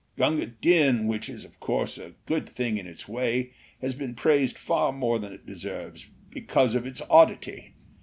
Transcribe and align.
Gunga 0.17 0.47
Din, 0.47 1.05
which 1.05 1.29
is, 1.29 1.45
of 1.45 1.59
course, 1.59 1.99
a 1.99 2.15
good 2.25 2.49
thing 2.49 2.79
in 2.79 2.87
its 2.87 3.07
way, 3.07 3.53
has 3.81 3.93
been 3.93 4.15
praised 4.15 4.57
far 4.57 4.91
more 4.91 5.19
than 5.19 5.31
it 5.31 5.45
deserves, 5.45 6.09
because 6.31 6.73
of 6.73 6.87
its 6.87 7.03
oddity. 7.07 7.75